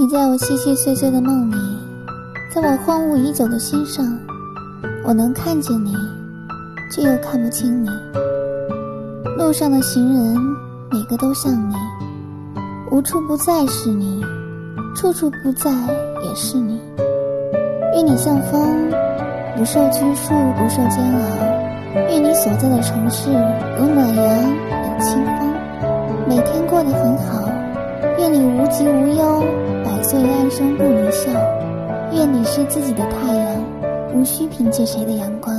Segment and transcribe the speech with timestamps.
[0.00, 1.56] 你在我细细碎碎的梦里，
[2.54, 4.06] 在我荒芜已久的心上，
[5.04, 5.92] 我能看见你，
[6.88, 7.90] 却又看不清你。
[9.36, 10.36] 路上的行人，
[10.92, 11.74] 每个都像你，
[12.92, 14.24] 无处不在是你，
[14.94, 15.68] 处处不在
[16.22, 16.80] 也是你。
[17.96, 18.92] 愿你像风，
[19.56, 21.20] 不受拘束，不受煎熬。
[22.08, 25.52] 愿你所在的城市有暖阳，有清风，
[26.28, 27.48] 每天过得很好。
[28.16, 29.44] 愿你无疾无忧，
[30.08, 31.30] 百岁安生不离笑。
[32.14, 33.62] 愿你是自己的太阳，
[34.14, 35.54] 无需凭借谁的阳光。